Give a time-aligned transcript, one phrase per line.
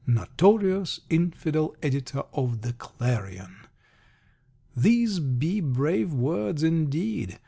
[0.07, 3.55] "Notorious Infidel Editor of the Clarion!"
[4.75, 7.37] These be brave words, indeed.